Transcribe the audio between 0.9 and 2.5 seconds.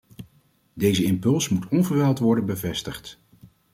impuls moet onverwijld worden